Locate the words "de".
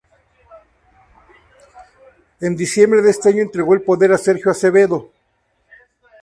3.03-3.11